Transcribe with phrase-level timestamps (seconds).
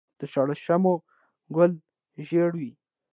[0.19, 0.93] د شړشمو
[1.55, 1.71] ګل
[2.27, 2.71] ژیړ وي.